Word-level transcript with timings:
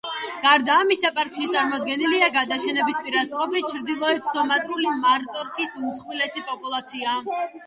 გარდა 0.43 0.75
ამისა, 0.83 1.09
პარკში 1.17 1.43
წარმოდგენილია 1.55 2.29
გადაშენების 2.37 2.97
პირას 3.03 3.29
მყოფი 3.35 3.61
ჩრდილოეთ 3.75 4.31
სუმატრული 4.33 4.95
მარტორქის 5.05 5.77
უმსხვილესი 5.85 6.45
პოპულაცია. 6.51 7.17